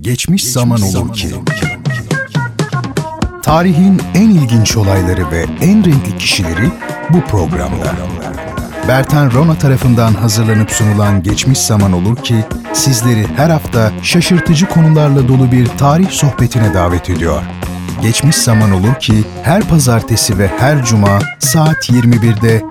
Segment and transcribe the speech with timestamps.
[0.00, 1.28] Geçmiş zaman olur ki.
[3.42, 6.70] Tarihin en ilginç olayları ve en renkli kişileri
[7.10, 7.94] bu programda.
[8.88, 15.52] Bertan Rona tarafından hazırlanıp sunulan Geçmiş Zaman Olur ki sizleri her hafta şaşırtıcı konularla dolu
[15.52, 17.42] bir tarih sohbetine davet ediyor.
[18.02, 22.62] Geçmiş Zaman Olur ki her pazartesi ve her cuma saat 21'de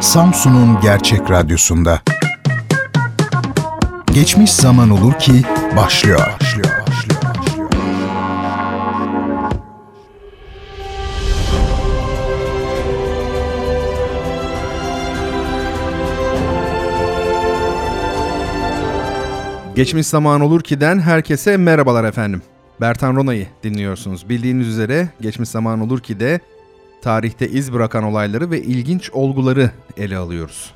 [0.00, 2.00] Samsun'un Gerçek Radyosu'nda.
[4.14, 5.42] Geçmiş Zaman Olur ki
[5.76, 6.20] başlıyor.
[6.40, 6.75] başlıyor.
[19.76, 22.42] Geçmiş zaman olur ki'den herkese merhabalar efendim.
[22.80, 24.28] Bertan Rona'yı dinliyorsunuz.
[24.28, 26.40] Bildiğiniz üzere Geçmiş Zaman Olur ki de
[27.02, 30.74] tarihte iz bırakan olayları ve ilginç olguları ele alıyoruz.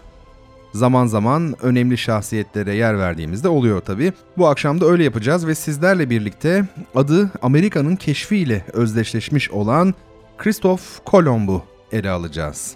[0.73, 4.13] Zaman zaman önemli şahsiyetlere yer verdiğimizde oluyor tabi.
[4.39, 9.95] Bu akşam da öyle yapacağız ve sizlerle birlikte adı Amerika'nın keşfiyle özdeşleşmiş olan
[10.39, 12.75] Christoph Kolomb'u ele alacağız.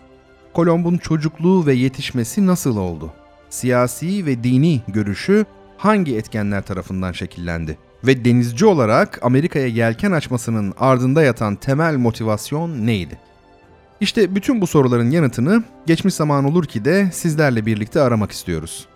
[0.55, 3.13] Kolomb'un çocukluğu ve yetişmesi nasıl oldu?
[3.51, 7.79] Siyasi ve dini görüşü hangi etkenler tarafından şekillendi?
[8.05, 13.19] Ve denizci olarak Amerika'ya yelken açmasının ardında yatan temel motivasyon neydi?
[14.01, 18.87] İşte bütün bu soruların yanıtını geçmiş zaman olur ki de sizlerle birlikte aramak istiyoruz.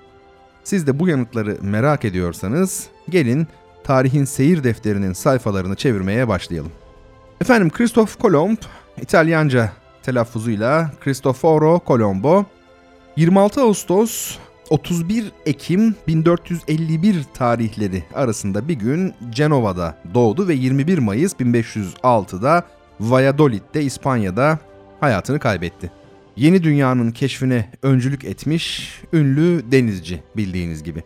[0.64, 3.46] Siz de bu yanıtları merak ediyorsanız gelin
[3.84, 6.72] tarihin seyir defterinin sayfalarını çevirmeye başlayalım.
[7.40, 8.56] Efendim Christoph Kolomb,
[9.02, 12.44] İtalyanca telaffuzuyla Cristoforo Colombo,
[13.16, 14.38] 26 Ağustos
[14.70, 22.66] 31 Ekim 1451 tarihleri arasında bir gün Cenova'da doğdu ve 21 Mayıs 1506'da
[23.00, 24.58] Valladolid'de İspanya'da
[25.00, 25.90] hayatını kaybetti.
[26.36, 31.02] Yeni dünyanın keşfine öncülük etmiş ünlü denizci bildiğiniz gibi.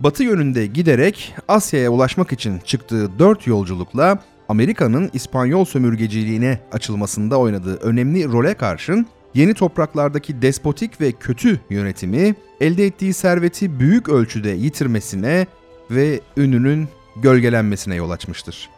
[0.00, 8.28] Batı yönünde giderek Asya'ya ulaşmak için çıktığı dört yolculukla Amerika'nın İspanyol sömürgeciliğine açılmasında oynadığı önemli
[8.28, 15.46] role karşın yeni topraklardaki despotik ve kötü yönetimi elde ettiği serveti büyük ölçüde yitirmesine
[15.90, 18.70] ve ününün gölgelenmesine yol açmıştır.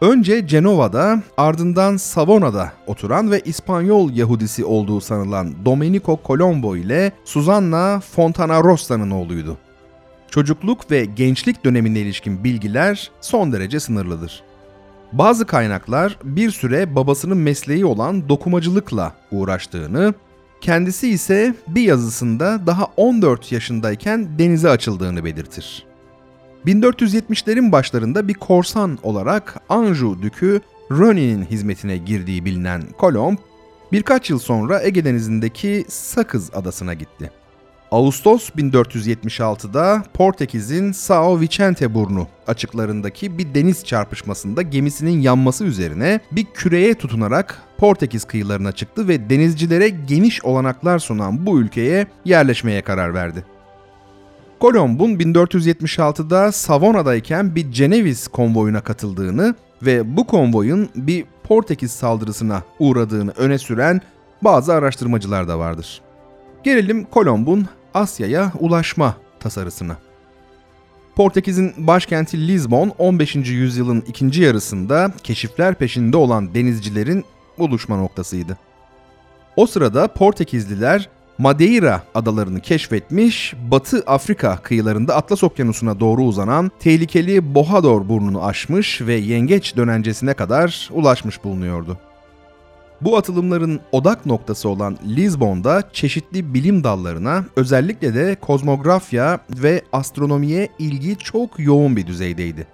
[0.00, 9.10] Önce Cenova'da ardından Savona'da oturan ve İspanyol Yahudisi olduğu sanılan Domenico Colombo ile Susanna Fontanarosa'nın
[9.10, 9.58] oğluydu.
[10.30, 14.42] Çocukluk ve gençlik dönemine ilişkin bilgiler son derece sınırlıdır.
[15.12, 20.14] Bazı kaynaklar bir süre babasının mesleği olan dokumacılıkla uğraştığını,
[20.60, 25.86] kendisi ise bir yazısında daha 14 yaşındayken denize açıldığını belirtir.
[26.66, 33.38] 1470'lerin başlarında bir korsan olarak Anjou Dükü Röni'nin hizmetine girdiği bilinen Kolomb,
[33.92, 37.41] birkaç yıl sonra Ege Denizi'ndeki Sakız Adası'na gitti.
[37.92, 46.94] Ağustos 1476'da Portekiz'in São Vicente burnu açıklarındaki bir deniz çarpışmasında gemisinin yanması üzerine bir küreye
[46.94, 53.44] tutunarak Portekiz kıyılarına çıktı ve denizcilere geniş olanaklar sunan bu ülkeye yerleşmeye karar verdi.
[54.60, 63.58] Kolomb'un 1476'da Savona'dayken bir Ceneviz konvoyuna katıldığını ve bu konvoyun bir Portekiz saldırısına uğradığını öne
[63.58, 64.00] süren
[64.42, 66.00] bazı araştırmacılar da vardır.
[66.64, 69.96] Gelelim Kolomb'un Asya'ya ulaşma tasarısına.
[71.16, 73.34] Portekiz'in başkenti Lisbon 15.
[73.34, 77.24] yüzyılın ikinci yarısında keşifler peşinde olan denizcilerin
[77.58, 78.58] buluşma noktasıydı.
[79.56, 81.08] O sırada Portekizliler
[81.38, 89.14] Madeira adalarını keşfetmiş, Batı Afrika kıyılarında Atlas Okyanusu'na doğru uzanan tehlikeli Bohador burnunu aşmış ve
[89.14, 91.98] Yengeç dönencesine kadar ulaşmış bulunuyordu.
[93.04, 101.16] Bu atılımların odak noktası olan Lisbon'da çeşitli bilim dallarına, özellikle de kozmografya ve astronomiye ilgi
[101.16, 102.66] çok yoğun bir düzeydeydi.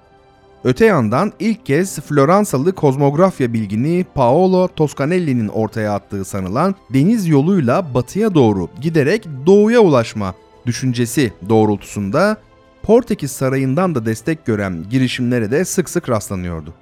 [0.64, 8.34] Öte yandan ilk kez Floransalı kozmografya bilgini Paolo Toscanelli'nin ortaya attığı sanılan deniz yoluyla batıya
[8.34, 10.34] doğru giderek doğuya ulaşma
[10.66, 12.36] düşüncesi doğrultusunda
[12.82, 16.74] Portekiz sarayından da destek gören girişimlere de sık sık rastlanıyordu.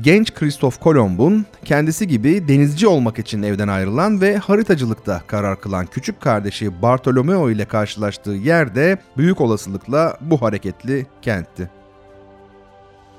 [0.00, 6.20] Genç Christoph Kolomb'un kendisi gibi denizci olmak için evden ayrılan ve haritacılıkta karar kılan küçük
[6.20, 11.70] kardeşi Bartolomeo ile karşılaştığı yer de büyük olasılıkla bu hareketli kentti.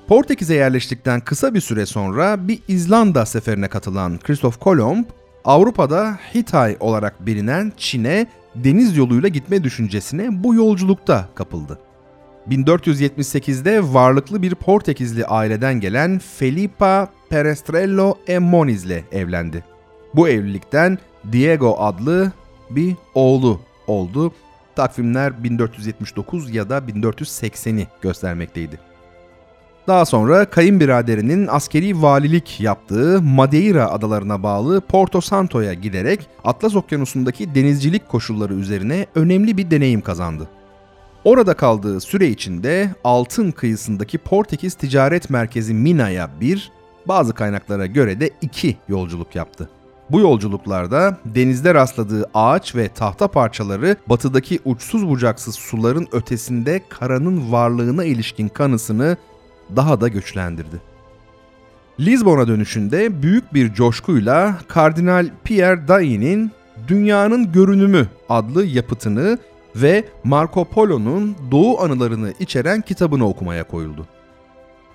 [0.08, 5.06] Portekiz'e yerleştikten kısa bir süre sonra bir İzlanda seferine katılan Christoph Kolomb,
[5.46, 11.80] Avrupa'da Hitay olarak bilinen Çin'e deniz yoluyla gitme düşüncesine bu yolculukta kapıldı.
[12.50, 19.64] 1478'de varlıklı bir Portekizli aileden gelen Felipa Perestrello e Moniz ile evlendi.
[20.16, 20.98] Bu evlilikten
[21.32, 22.32] Diego adlı
[22.70, 24.34] bir oğlu oldu.
[24.76, 28.80] Takvimler 1479 ya da 1480'i göstermekteydi.
[29.88, 38.10] Daha sonra kayınbiraderinin askeri valilik yaptığı Madeira adalarına bağlı Porto Santo'ya giderek Atlas Okyanusu'ndaki denizcilik
[38.10, 40.50] koşulları üzerine önemli bir deneyim kazandı.
[41.26, 46.72] Orada kaldığı süre içinde altın kıyısındaki Portekiz ticaret merkezi Mina'ya bir,
[47.08, 49.70] bazı kaynaklara göre de iki yolculuk yaptı.
[50.10, 58.04] Bu yolculuklarda denizde rastladığı ağaç ve tahta parçaları batıdaki uçsuz bucaksız suların ötesinde karanın varlığına
[58.04, 59.18] ilişkin kanısını
[59.76, 60.82] daha da güçlendirdi.
[62.00, 66.52] Lizbon'a dönüşünde büyük bir coşkuyla Kardinal Pierre Dailly'nin
[66.88, 69.38] Dünyanın Görünümü adlı yapıtını
[69.76, 74.08] ve Marco Polo'nun Doğu anılarını içeren kitabını okumaya koyuldu.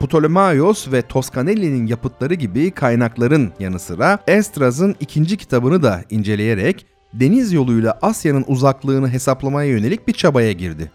[0.00, 7.98] Ptolemaios ve Toscanelli'nin yapıtları gibi kaynakların yanı sıra Estraz'ın ikinci kitabını da inceleyerek deniz yoluyla
[8.02, 10.90] Asya'nın uzaklığını hesaplamaya yönelik bir çabaya girdi.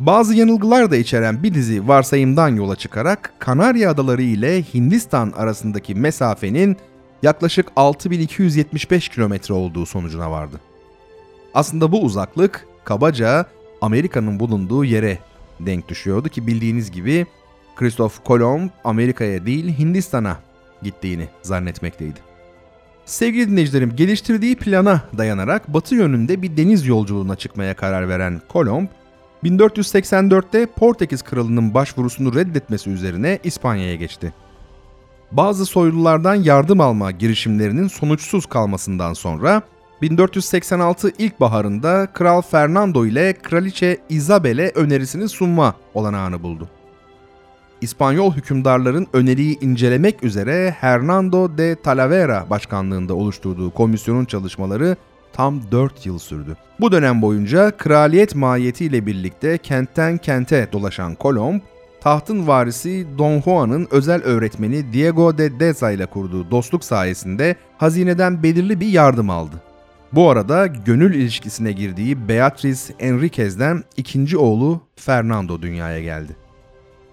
[0.00, 6.76] Bazı yanılgılar da içeren bir dizi varsayımdan yola çıkarak Kanarya Adaları ile Hindistan arasındaki mesafenin
[7.22, 10.60] yaklaşık 6275 kilometre olduğu sonucuna vardı.
[11.54, 13.46] Aslında bu uzaklık kabaca
[13.80, 15.18] Amerika'nın bulunduğu yere
[15.60, 17.26] denk düşüyordu ki bildiğiniz gibi
[17.76, 20.36] Christoph Kolomb Amerika'ya değil Hindistan'a
[20.82, 22.20] gittiğini zannetmekteydi.
[23.04, 28.88] Sevgili dinleyicilerim geliştirdiği plana dayanarak batı yönünde bir deniz yolculuğuna çıkmaya karar veren Kolomb,
[29.44, 34.32] 1484'te Portekiz kralının başvurusunu reddetmesi üzerine İspanya'ya geçti.
[35.32, 39.62] Bazı soylulardan yardım alma girişimlerinin sonuçsuz kalmasından sonra
[40.02, 46.68] 1486 ilkbaharında Kral Fernando ile Kraliçe Isabel'e önerisini sunma olanağını buldu.
[47.80, 54.96] İspanyol hükümdarların öneriyi incelemek üzere Hernando de Talavera başkanlığında oluşturduğu komisyonun çalışmaları
[55.32, 56.56] tam 4 yıl sürdü.
[56.80, 61.60] Bu dönem boyunca kraliyet mahiyetiyle birlikte kentten kente dolaşan Kolomb,
[62.00, 68.80] tahtın varisi Don Juan'ın özel öğretmeni Diego de Deza ile kurduğu dostluk sayesinde hazineden belirli
[68.80, 69.65] bir yardım aldı.
[70.12, 76.36] Bu arada gönül ilişkisine girdiği Beatriz Enriquez'den ikinci oğlu Fernando dünyaya geldi.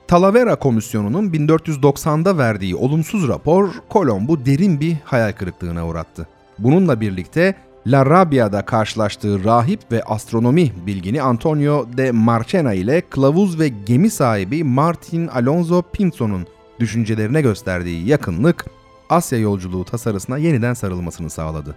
[0.08, 6.28] Talavera Komisyonu'nun 1490'da verdiği olumsuz rapor Kolomb'u derin bir hayal kırıklığına uğrattı.
[6.60, 7.56] Bununla birlikte
[7.88, 14.64] La Rabia'da karşılaştığı rahip ve astronomi bilgini Antonio de Marchena ile kılavuz ve gemi sahibi
[14.64, 16.48] Martin Alonso Pinzo'nun
[16.80, 18.66] düşüncelerine gösterdiği yakınlık
[19.10, 21.76] Asya yolculuğu tasarısına yeniden sarılmasını sağladı.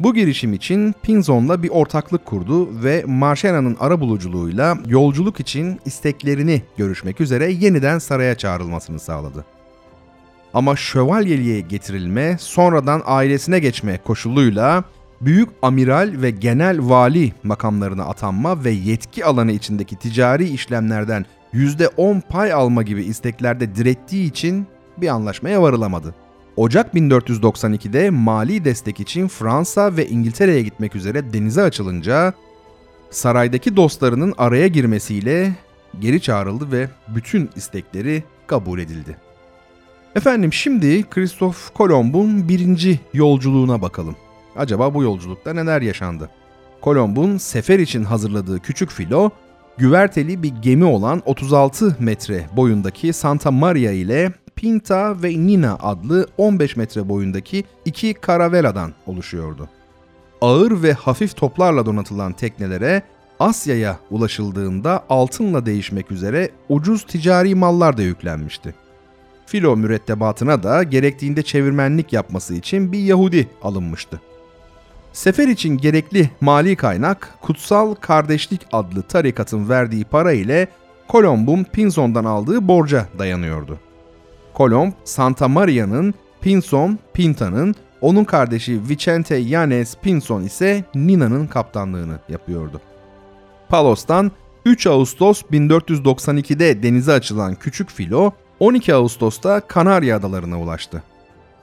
[0.00, 7.52] Bu girişim için Pinzon'la bir ortaklık kurdu ve Marchena'nın arabuluculuğuyla yolculuk için isteklerini görüşmek üzere
[7.52, 9.44] yeniden saraya çağrılmasını sağladı.
[10.54, 14.84] Ama şövalyeliğe getirilme, sonradan ailesine geçme koşuluyla
[15.20, 22.52] büyük amiral ve genel vali makamlarına atanma ve yetki alanı içindeki ticari işlemlerden %10 pay
[22.52, 24.66] alma gibi isteklerde direttiği için
[24.96, 26.14] bir anlaşmaya varılamadı.
[26.56, 32.32] Ocak 1492'de mali destek için Fransa ve İngiltere'ye gitmek üzere denize açılınca
[33.10, 35.52] saraydaki dostlarının araya girmesiyle
[36.00, 39.16] geri çağrıldı ve bütün istekleri kabul edildi.
[40.14, 44.16] Efendim şimdi Christoph Kolomb'un birinci yolculuğuna bakalım.
[44.56, 46.30] Acaba bu yolculukta neler yaşandı?
[46.80, 49.30] Kolomb'un sefer için hazırladığı küçük filo,
[49.78, 54.32] güverteli bir gemi olan 36 metre boyundaki Santa Maria ile
[54.62, 59.68] Pinta ve Nina adlı 15 metre boyundaki iki karaveladan oluşuyordu.
[60.40, 63.02] Ağır ve hafif toplarla donatılan teknelere
[63.40, 68.74] Asya'ya ulaşıldığında altınla değişmek üzere ucuz ticari mallar da yüklenmişti.
[69.46, 74.20] Filo mürettebatına da gerektiğinde çevirmenlik yapması için bir Yahudi alınmıştı.
[75.12, 80.68] Sefer için gerekli mali kaynak Kutsal Kardeşlik adlı tarikatın verdiği para ile
[81.08, 83.78] Kolomb'un Pinzon'dan aldığı borca dayanıyordu.
[84.54, 92.80] Kolomb, Santa Maria'nın, Pinson, Pinta'nın, onun kardeşi Vicente Yanes Pinson ise Nina'nın kaptanlığını yapıyordu.
[93.68, 94.32] Palos'tan
[94.66, 98.30] 3 Ağustos 1492'de denize açılan küçük filo
[98.60, 101.02] 12 Ağustos'ta Kanarya Adalarına ulaştı.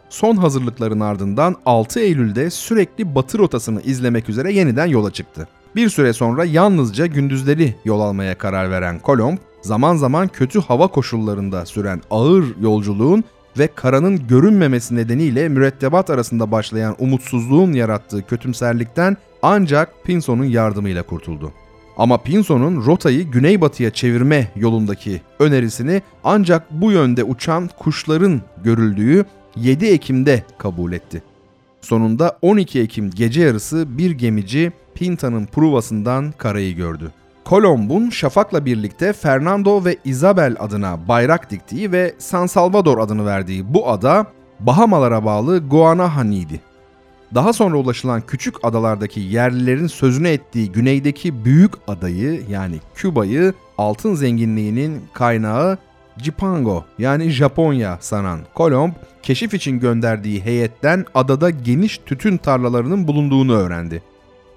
[0.10, 5.48] Son hazırlıkların ardından 6 Eylül'de sürekli batı rotasını izlemek üzere yeniden yola çıktı.
[5.76, 11.66] Bir süre sonra yalnızca gündüzleri yol almaya karar veren Kolomb, zaman zaman kötü hava koşullarında
[11.66, 13.24] süren ağır yolculuğun
[13.60, 21.54] ve karanın görünmemesi nedeniyle mürettebat arasında başlayan umutsuzluğun yarattığı kötümserlikten ancak Pinson'un yardımıyla kurtuldu.
[21.98, 29.26] Ama Pinson'un rotayı güneybatıya çevirme yolundaki önerisini ancak bu yönde uçan kuşların görüldüğü
[29.56, 31.24] 7 Ekim'de kabul etti.
[31.82, 37.12] Sonunda 12 Ekim gece yarısı bir gemici Pinta'nın pruvasından karayı gördü.
[37.50, 43.90] Kolomb'un Şafak'la birlikte Fernando ve Isabel adına bayrak diktiği ve San Salvador adını verdiği bu
[43.90, 44.26] ada
[44.60, 46.62] Bahamalara bağlı Guanahan'iydi.
[47.36, 55.02] Daha sonra ulaşılan küçük adalardaki yerlilerin sözünü ettiği güneydeki büyük adayı yani Küba'yı altın zenginliğinin
[55.14, 55.78] kaynağı
[56.18, 64.04] Cipango yani Japonya sanan Kolomb, keşif için gönderdiği heyetten adada geniş tütün tarlalarının bulunduğunu öğrendi.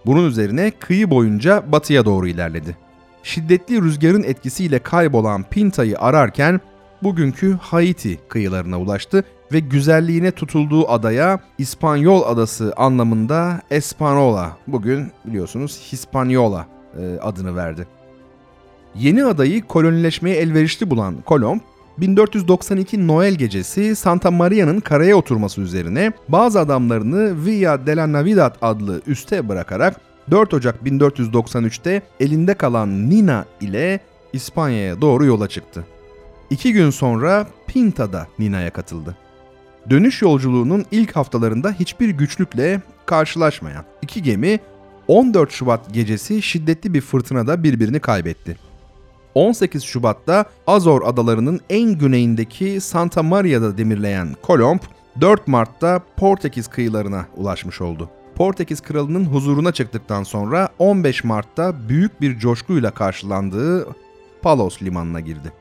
[0.07, 2.77] Bunun üzerine kıyı boyunca batıya doğru ilerledi.
[3.23, 6.61] Şiddetli rüzgarın etkisiyle kaybolan Pinta'yı ararken
[7.03, 16.67] bugünkü Haiti kıyılarına ulaştı ve güzelliğine tutulduğu adaya İspanyol adası anlamında Espanola, bugün biliyorsunuz Hispaniola
[16.99, 17.87] e, adını verdi.
[18.95, 21.61] Yeni adayı kolonileşmeye elverişli bulan Kolomb,
[21.99, 29.03] 1492 Noel gecesi Santa Maria'nın karaya oturması üzerine bazı adamlarını Villa de la Navidad adlı
[29.07, 34.01] üste bırakarak 4 Ocak 1493'te elinde kalan Nina ile
[34.33, 35.85] İspanya'ya doğru yola çıktı.
[36.51, 39.17] İki gün sonra Pinta'da Nina'ya katıldı.
[39.91, 44.61] Dönüş yolculuğunun ilk haftalarında hiçbir güçlükle karşılaşmayan iki gemi
[45.09, 48.72] 14 Şubat gecesi şiddetli bir fırtınada birbirini kaybetti.
[49.35, 54.81] 18 Şubat'ta Azor adalarının en güneyindeki Santa Maria'da demirleyen Kolomb,
[55.21, 58.11] 4 Mart'ta Portekiz kıyılarına ulaşmış oldu.
[58.35, 63.89] Portekiz kralının huzuruna çıktıktan sonra 15 Mart'ta büyük bir coşkuyla karşılandığı
[64.43, 65.53] Palos limanına girdi.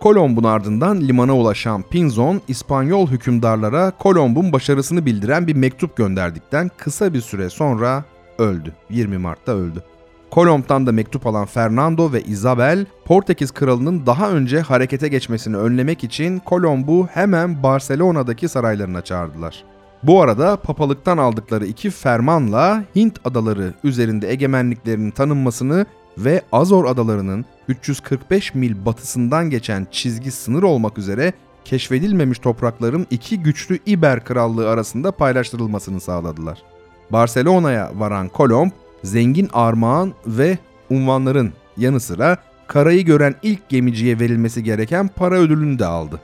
[0.00, 7.20] Kolomb'un ardından limana ulaşan Pinzon, İspanyol hükümdarlara Kolomb'un başarısını bildiren bir mektup gönderdikten kısa bir
[7.20, 8.04] süre sonra
[8.38, 8.72] öldü.
[8.90, 9.82] 20 Mart'ta öldü.
[10.30, 16.38] Kolomb'dan da mektup alan Fernando ve Isabel, Portekiz kralının daha önce harekete geçmesini önlemek için
[16.38, 19.64] Kolomb'u hemen Barcelona'daki saraylarına çağırdılar.
[20.02, 25.86] Bu arada papalıktan aldıkları iki fermanla Hint adaları üzerinde egemenliklerinin tanınmasını
[26.18, 31.32] ve Azor adalarının 345 mil batısından geçen çizgi sınır olmak üzere
[31.64, 36.62] keşfedilmemiş toprakların iki güçlü İber krallığı arasında paylaştırılmasını sağladılar.
[37.10, 38.70] Barcelona'ya varan Kolomb,
[39.04, 40.58] zengin armağan ve
[40.90, 42.36] unvanların yanı sıra
[42.66, 46.20] karayı gören ilk gemiciye verilmesi gereken para ödülünü de aldı.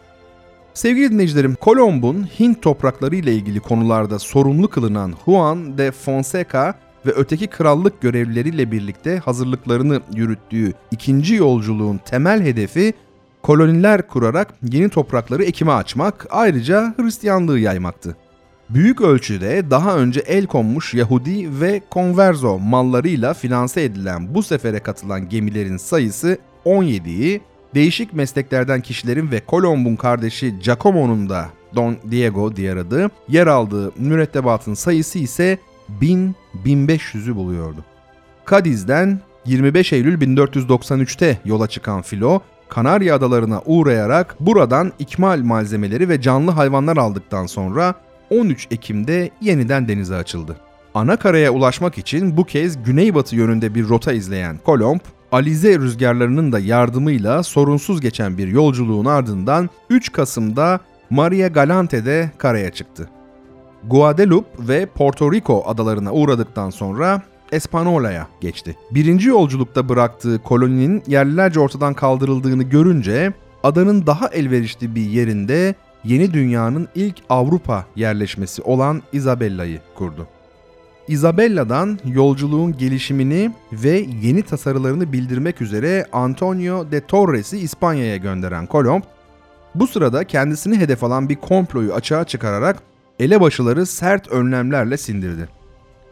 [0.74, 6.74] Sevgili dinleyicilerim, Kolomb'un Hint toprakları ile ilgili konularda sorumlu kılınan Juan de Fonseca
[7.06, 12.94] ve öteki krallık görevlileriyle birlikte hazırlıklarını yürüttüğü ikinci yolculuğun temel hedefi
[13.42, 18.16] koloniler kurarak yeni toprakları ekime açmak, ayrıca Hristiyanlığı yaymaktı.
[18.70, 25.28] Büyük ölçüde daha önce el konmuş Yahudi ve konverzo mallarıyla finanse edilen bu sefere katılan
[25.28, 27.40] gemilerin sayısı 17'yi,
[27.74, 34.74] değişik mesleklerden kişilerin ve Kolomb'un kardeşi Giacomo'nun da Don Diego diğer adı yer aldığı mürettebatın
[34.74, 35.58] sayısı ise
[36.00, 37.84] 1000-1500'ü buluyordu.
[38.44, 46.50] Kadiz'den 25 Eylül 1493'te yola çıkan filo, Kanarya adalarına uğrayarak buradan ikmal malzemeleri ve canlı
[46.50, 47.94] hayvanlar aldıktan sonra
[48.40, 50.56] 13 Ekim'de yeniden denize açıldı.
[50.94, 55.00] Ana karaya ulaşmak için bu kez güneybatı yönünde bir rota izleyen Kolomb,
[55.32, 63.08] Alize rüzgarlarının da yardımıyla sorunsuz geçen bir yolculuğun ardından 3 Kasım'da Maria Galante'de karaya çıktı.
[63.84, 67.22] Guadeloupe ve Porto Rico adalarına uğradıktan sonra
[67.52, 68.76] Espanola'ya geçti.
[68.90, 75.74] Birinci yolculukta bıraktığı koloninin yerlilerce ortadan kaldırıldığını görünce adanın daha elverişli bir yerinde
[76.04, 80.26] yeni dünyanın ilk Avrupa yerleşmesi olan Isabella'yı kurdu.
[81.08, 89.02] Isabella'dan yolculuğun gelişimini ve yeni tasarılarını bildirmek üzere Antonio de Torres'i İspanya'ya gönderen Kolomb,
[89.74, 92.82] bu sırada kendisini hedef alan bir komployu açığa çıkararak
[93.18, 95.48] elebaşıları sert önlemlerle sindirdi.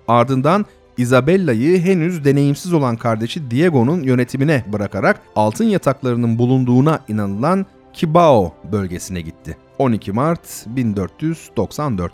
[0.09, 9.21] Ardından Isabella'yı henüz deneyimsiz olan kardeşi Diego'nun yönetimine bırakarak altın yataklarının bulunduğuna inanılan Kibao bölgesine
[9.21, 9.57] gitti.
[9.83, 12.13] 12 Mart 1494.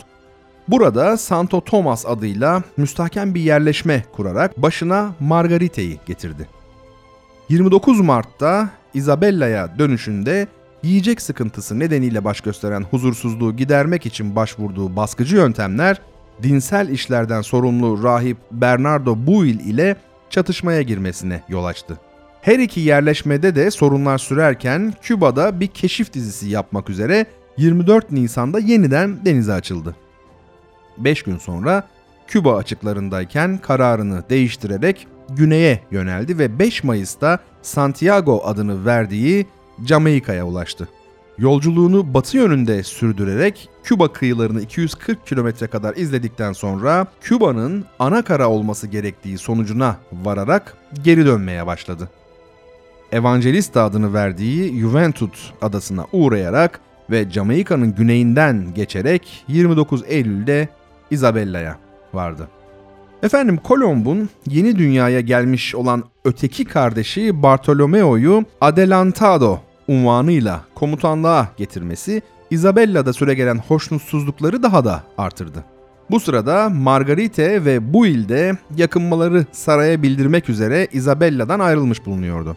[0.68, 6.48] Burada Santo Thomas adıyla müstahkem bir yerleşme kurarak başına Margarite'yi getirdi.
[7.48, 10.48] 29 Mart'ta Isabella'ya dönüşünde
[10.82, 16.00] yiyecek sıkıntısı nedeniyle baş gösteren huzursuzluğu gidermek için başvurduğu baskıcı yöntemler
[16.42, 19.96] dinsel işlerden sorumlu rahip Bernardo Buil ile
[20.30, 21.98] çatışmaya girmesine yol açtı.
[22.42, 27.26] Her iki yerleşmede de sorunlar sürerken Küba'da bir keşif dizisi yapmak üzere
[27.58, 29.96] 24 Nisan'da yeniden denize açıldı.
[30.98, 31.88] 5 gün sonra
[32.26, 39.46] Küba açıklarındayken kararını değiştirerek güneye yöneldi ve 5 Mayıs'ta Santiago adını verdiği
[39.86, 40.88] Jamaika'ya ulaştı.
[41.38, 48.86] Yolculuğunu batı yönünde sürdürerek Küba kıyılarını 240 kilometre kadar izledikten sonra Küba'nın ana kara olması
[48.86, 52.08] gerektiği sonucuna vararak geri dönmeye başladı.
[53.12, 60.68] Evangelista adını verdiği Juventud adasına uğrayarak ve Jamaika'nın güneyinden geçerek 29 Eylül'de
[61.10, 61.76] Isabella'ya
[62.14, 62.48] vardı.
[63.22, 73.58] Efendim Kolomb'un yeni dünyaya gelmiş olan öteki kardeşi Bartolomeo'yu Adelantado unvanıyla komutanlığa getirmesi Isabella'da süregelen
[73.58, 75.64] hoşnutsuzlukları daha da artırdı.
[76.10, 82.56] Bu sırada Margarite ve Buil de yakınmaları saraya bildirmek üzere Isabella'dan ayrılmış bulunuyordu.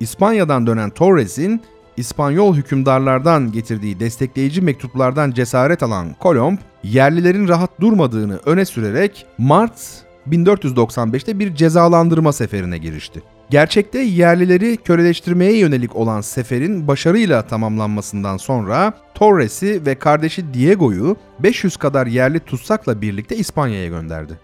[0.00, 1.60] İspanya'dan dönen Torres'in
[1.96, 11.38] İspanyol hükümdarlardan getirdiği destekleyici mektuplardan cesaret alan Kolomb, yerlilerin rahat durmadığını öne sürerek Mart 1495'te
[11.38, 13.22] bir cezalandırma seferine girişti.
[13.50, 22.06] Gerçekte yerlileri köleleştirmeye yönelik olan seferin başarıyla tamamlanmasından sonra Torres'i ve kardeşi Diego'yu 500 kadar
[22.06, 24.40] yerli tutsakla birlikte İspanya'ya gönderdi.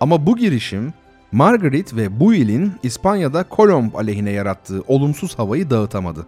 [0.00, 0.92] Ama bu girişim
[1.32, 6.26] Margaret ve Buil'in İspanya'da Kolomb aleyhine yarattığı olumsuz havayı dağıtamadı.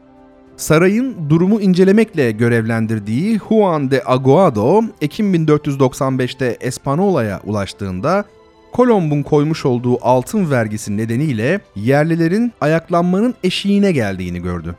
[0.56, 8.24] Sarayın durumu incelemekle görevlendirdiği Juan de Aguado, Ekim 1495'te Espanola'ya ulaştığında
[8.72, 14.76] Kolomb'un koymuş olduğu altın vergisi nedeniyle yerlilerin ayaklanmanın eşiğine geldiğini gördü.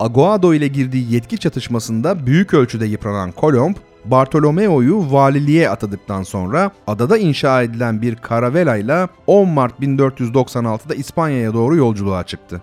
[0.00, 7.62] Aguado ile girdiği yetki çatışmasında büyük ölçüde yıpranan Kolomb, Bartolomeo'yu valiliğe atadıktan sonra adada inşa
[7.62, 12.62] edilen bir karavelayla 10 Mart 1496'da İspanya'ya doğru yolculuğa çıktı.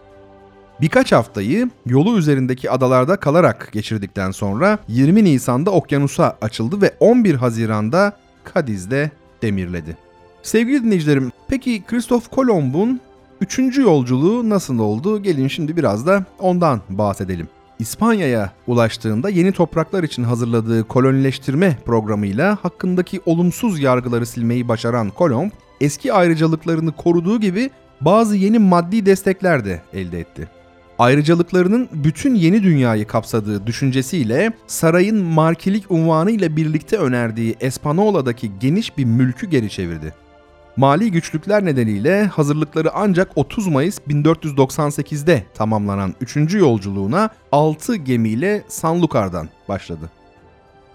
[0.82, 8.18] Birkaç haftayı yolu üzerindeki adalarda kalarak geçirdikten sonra 20 Nisan'da okyanusa açıldı ve 11 Haziran'da
[8.44, 9.98] Kadiz'de demirledi.
[10.44, 13.02] Sevgili dinleyicilerim, peki Kristof Kolomb'un
[13.42, 13.78] 3.
[13.78, 15.24] yolculuğu nasıl oldu?
[15.24, 17.48] Gelin şimdi biraz da ondan bahsedelim.
[17.80, 25.52] İspanya'ya ulaştığında yeni topraklar için hazırladığı kolonileştirme programıyla hakkındaki olumsuz yargıları silmeyi başaran Kolomb,
[25.82, 27.70] eski ayrıcalıklarını koruduğu gibi
[28.02, 30.55] bazı yeni maddi destekler de elde etti.
[31.00, 39.06] Ayrıcalıklarının bütün yeni dünyayı kapsadığı düşüncesiyle sarayın markilik unvanı ile birlikte önerdiği Espanola'daki geniş bir
[39.06, 40.14] mülkü geri çevirdi.
[40.78, 46.54] Mali güçlükler nedeniyle hazırlıkları ancak 30 Mayıs 1498'de tamamlanan 3.
[46.54, 50.10] yolculuğuna 6 gemiyle Sanlukar'dan başladı.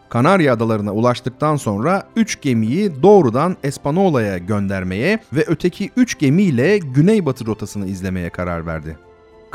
[0.09, 7.87] Kanarya Adalarına ulaştıktan sonra 3 gemiyi doğrudan Espanola'ya göndermeye ve öteki 3 gemiyle güneybatı rotasını
[7.87, 8.97] izlemeye karar verdi.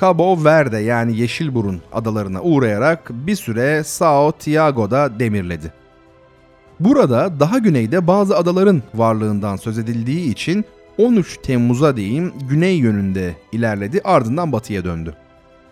[0.01, 5.73] Cabo Verde yani Yeşilburun adalarına uğrayarak bir süre Sao Tiago'da demirledi.
[6.79, 10.65] Burada daha güneyde bazı adaların varlığından söz edildiği için
[10.97, 15.15] 13 Temmuz'a değin güney yönünde ilerledi ardından batıya döndü.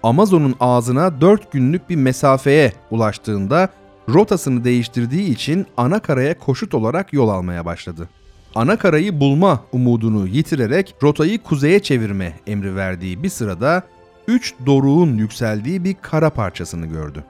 [0.04, 3.70] Amazon'un ağzına 4 günlük bir mesafeye ulaştığında
[4.10, 8.10] rotasını değiştirdiği için ana karaya koşut olarak yol almaya başladı.
[8.56, 13.84] Ana karayı bulma umudunu yitirerek rotayı kuzeye çevirme emri verdiği bir sırada
[14.28, 17.24] 3 doruğun yükseldiği bir kara parçasını gördü.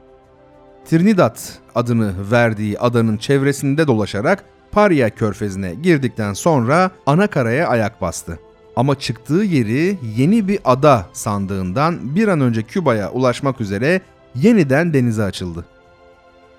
[0.85, 1.37] Trinidad
[1.75, 8.39] adını verdiği adanın çevresinde dolaşarak Paria körfezine girdikten sonra ana karaya ayak bastı.
[8.75, 14.01] Ama çıktığı yeri yeni bir ada sandığından bir an önce Küba'ya ulaşmak üzere
[14.35, 15.65] yeniden denize açıldı.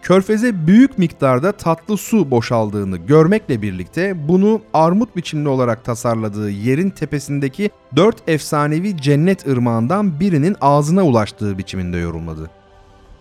[0.05, 7.71] Körfeze büyük miktarda tatlı su boşaldığını görmekle birlikte bunu armut biçimli olarak tasarladığı yerin tepesindeki
[7.97, 12.51] dört efsanevi cennet ırmağından birinin ağzına ulaştığı biçiminde yorumladı.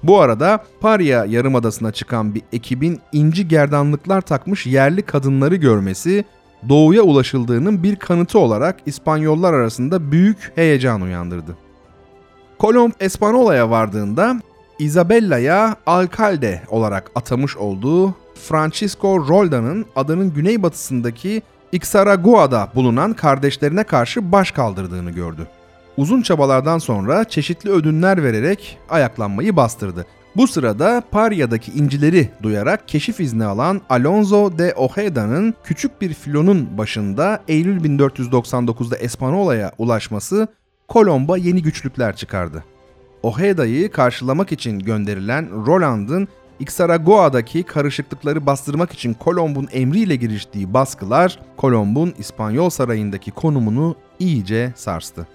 [0.03, 6.25] Bu arada Paria Yarımadası'na çıkan bir ekibin inci gerdanlıklar takmış yerli kadınları görmesi
[6.69, 11.57] doğuya ulaşıldığının bir kanıtı olarak İspanyollar arasında büyük heyecan uyandırdı.
[12.59, 14.39] Kolomb Espanola'ya vardığında
[14.79, 18.15] Isabella'ya alkalde olarak atamış olduğu
[18.47, 25.47] Francisco Rolda'nın adanın güneybatısındaki Ixaragua'da bulunan kardeşlerine karşı baş kaldırdığını gördü.
[25.97, 30.05] Uzun çabalardan sonra çeşitli ödünler vererek ayaklanmayı bastırdı.
[30.35, 37.39] Bu sırada Paria'daki incileri duyarak keşif izni alan Alonso de Ojeda'nın küçük bir filonun başında
[37.47, 40.47] Eylül 1499'da Espanola'ya ulaşması
[40.87, 42.63] Kolomb'a yeni güçlükler çıkardı.
[43.23, 46.27] Ojeda'yı karşılamak için gönderilen Roland'ın
[46.59, 55.27] Ixaragoa'daki karışıklıkları bastırmak için Kolomb'un emriyle giriştiği baskılar Kolomb'un İspanyol sarayındaki konumunu iyice sarstı.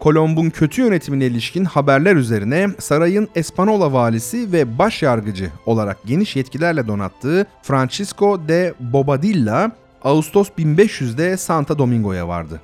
[0.00, 6.86] Kolomb'un kötü yönetimine ilişkin haberler üzerine sarayın Espanola valisi ve baş yargıcı olarak geniş yetkilerle
[6.86, 9.72] donattığı Francisco de Bobadilla
[10.04, 12.60] Ağustos 1500'de Santa Domingo'ya vardı.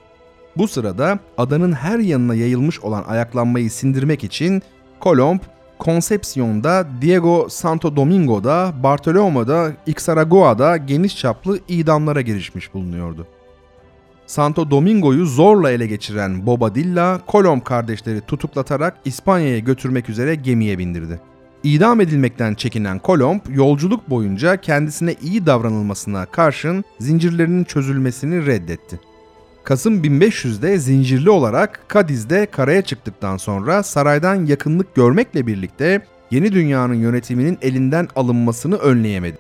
[0.57, 4.63] Bu sırada adanın her yanına yayılmış olan ayaklanmayı sindirmek için
[5.01, 5.41] Kolomb,
[5.81, 13.27] Concepcion'da, Diego Santo Domingo'da, Bartolomeo'da, Ixaragoa'da geniş çaplı idamlara girişmiş bulunuyordu.
[14.27, 21.21] Santo Domingo'yu zorla ele geçiren Bobadilla, Kolomb kardeşleri tutuklatarak İspanya'ya götürmek üzere gemiye bindirdi.
[21.63, 29.01] İdam edilmekten çekinen Kolomb, yolculuk boyunca kendisine iyi davranılmasına karşın zincirlerinin çözülmesini reddetti.
[29.65, 37.59] Kasım 1500'de zincirli olarak Kadiz'de karaya çıktıktan sonra saraydan yakınlık görmekle birlikte yeni dünyanın yönetiminin
[37.63, 39.39] elinden alınmasını önleyemedi.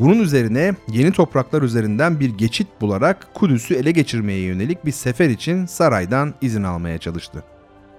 [0.00, 5.66] Bunun üzerine yeni topraklar üzerinden bir geçit bularak Kudüs'ü ele geçirmeye yönelik bir sefer için
[5.66, 7.42] saraydan izin almaya çalıştı.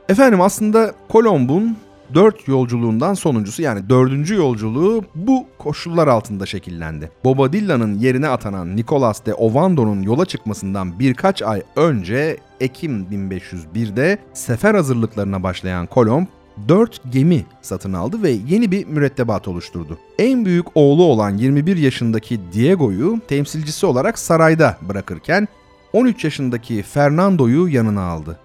[0.09, 1.77] Efendim aslında Kolomb'un
[2.13, 7.11] dört yolculuğundan sonuncusu yani dördüncü yolculuğu bu koşullar altında şekillendi.
[7.23, 15.43] Bobadilla'nın yerine atanan Nicolas de Ovando'nun yola çıkmasından birkaç ay önce Ekim 1501'de sefer hazırlıklarına
[15.43, 16.27] başlayan Kolomb
[16.67, 19.97] 4 gemi satın aldı ve yeni bir mürettebat oluşturdu.
[20.19, 25.47] En büyük oğlu olan 21 yaşındaki Diego'yu temsilcisi olarak sarayda bırakırken
[25.93, 28.39] 13 yaşındaki Fernando'yu yanına aldı.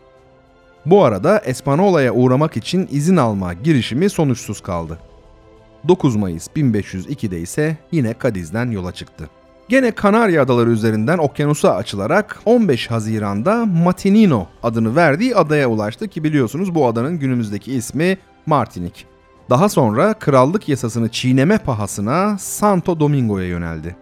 [0.87, 4.99] Bu arada Espanola'ya uğramak için izin alma girişimi sonuçsuz kaldı.
[5.89, 9.29] 9 Mayıs 1502'de ise yine Kadiz'den yola çıktı.
[9.69, 16.75] Gene Kanarya Adaları üzerinden okyanusa açılarak 15 Haziran'da Matinino adını verdiği adaya ulaştı ki biliyorsunuz
[16.75, 19.07] bu adanın günümüzdeki ismi Martinik.
[19.51, 23.97] Daha sonra krallık yasasını çiğneme pahasına Santo Domingo'ya yöneldi.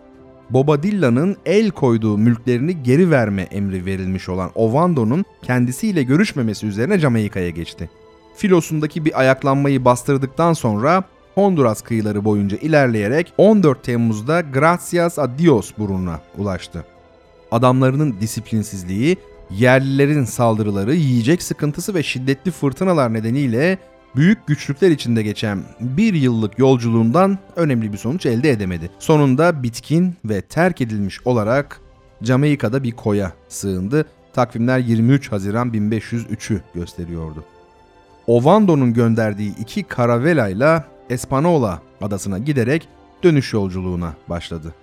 [0.51, 7.91] Bobadilla'nın el koyduğu mülklerini geri verme emri verilmiş olan Ovando'nun kendisiyle görüşmemesi üzerine Jamaika'ya geçti.
[8.37, 16.21] Filosundaki bir ayaklanmayı bastırdıktan sonra Honduras kıyıları boyunca ilerleyerek 14 Temmuz'da Gracias a Dios burnuna
[16.39, 16.85] ulaştı.
[17.51, 19.17] Adamlarının disiplinsizliği,
[19.51, 23.79] yerlilerin saldırıları, yiyecek sıkıntısı ve şiddetli fırtınalar nedeniyle
[24.17, 28.91] büyük güçlükler içinde geçen bir yıllık yolculuğundan önemli bir sonuç elde edemedi.
[28.99, 31.81] Sonunda bitkin ve terk edilmiş olarak
[32.23, 34.07] Jamaika'da bir koya sığındı.
[34.33, 37.45] Takvimler 23 Haziran 1503'ü gösteriyordu.
[38.27, 42.89] Ovando'nun gönderdiği iki karavelayla Espanola adasına giderek
[43.23, 44.75] dönüş yolculuğuna başladı.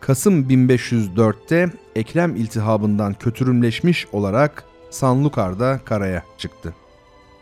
[0.00, 6.74] Kasım 1504'te eklem iltihabından kötürümleşmiş olarak Sanlukar'da karaya çıktı.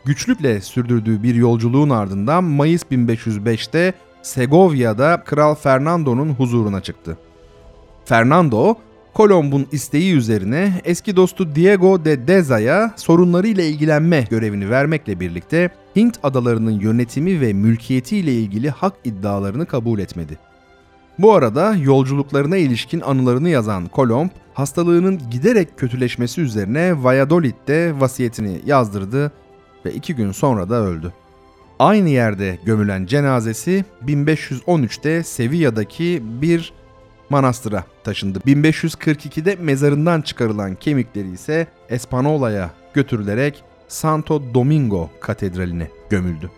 [0.05, 7.17] Güçlükle sürdürdüğü bir yolculuğun ardından Mayıs 1505'te Segovya'da Kral Fernando'nun huzuruna çıktı.
[8.05, 8.75] Fernando,
[9.13, 16.79] Kolomb'un isteği üzerine eski dostu Diego de Deza'ya sorunlarıyla ilgilenme görevini vermekle birlikte Hint adalarının
[16.79, 20.37] yönetimi ve mülkiyeti ile ilgili hak iddialarını kabul etmedi.
[21.19, 29.31] Bu arada yolculuklarına ilişkin anılarını yazan Kolomb, hastalığının giderek kötüleşmesi üzerine Valladolid'de vasiyetini yazdırdı
[29.85, 31.13] ve iki gün sonra da öldü.
[31.79, 36.73] Aynı yerde gömülen cenazesi 1513'te Sevilla'daki bir
[37.29, 38.39] manastıra taşındı.
[38.39, 46.51] 1542'de mezarından çıkarılan kemikleri ise Espanola'ya götürülerek Santo Domingo Katedrali'ne gömüldü.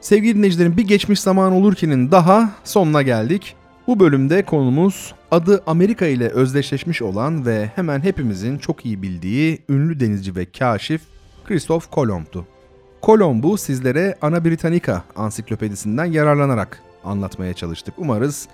[0.00, 3.56] Sevgili dinleyicilerim bir geçmiş zaman olurkenin daha sonuna geldik.
[3.86, 10.00] Bu bölümde konumuz adı Amerika ile özdeşleşmiş olan ve hemen hepimizin çok iyi bildiği ünlü
[10.00, 11.00] denizci ve kaşif
[11.44, 12.46] Christoph Kolomb'tu.
[13.00, 17.94] Kolomb'u sizlere Ana Britannica ansiklopedisinden yararlanarak anlatmaya çalıştık.
[17.98, 18.48] Umarız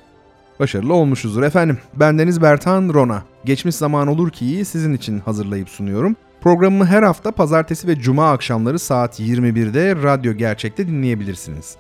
[0.61, 1.79] başarılı olmuşuzdur efendim.
[1.95, 3.23] Bendeniz Bertan Rona.
[3.45, 6.17] Geçmiş zaman olur ki sizin için hazırlayıp sunuyorum.
[6.41, 11.77] Programımı her hafta pazartesi ve cuma akşamları saat 21'de Radyo Gerçek'te dinleyebilirsiniz.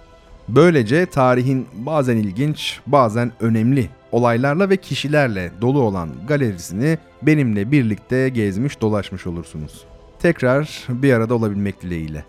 [0.48, 8.80] Böylece tarihin bazen ilginç, bazen önemli olaylarla ve kişilerle dolu olan galerisini benimle birlikte gezmiş
[8.80, 9.89] dolaşmış olursunuz.
[10.22, 12.24] Tekrar bir arada olabilmek dileğiyle.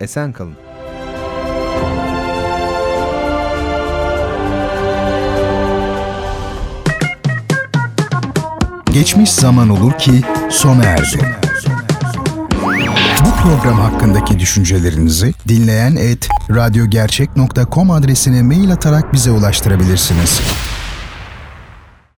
[0.00, 0.54] Esen kalın.
[8.92, 11.36] Geçmiş zaman olur ki sona erdi.
[13.20, 20.40] Bu program hakkındaki düşüncelerinizi dinleyen et radyogercek.com adresine mail atarak bize ulaştırabilirsiniz.